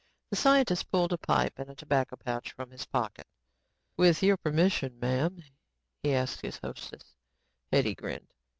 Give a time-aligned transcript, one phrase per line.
[0.31, 3.27] The scientist pulled a pipe and tobacco pouch from his pocket.
[3.97, 5.43] "With your permission, m'am,"
[6.01, 7.13] he asked his hostess.
[7.71, 8.33] Hetty grinned.